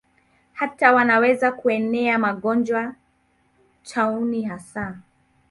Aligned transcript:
Hata 0.53 0.91
wanaweza 0.93 1.51
kuenea 1.51 2.17
magonjwa, 2.19 2.95
tauni 3.83 4.43
hasa. 4.43 4.99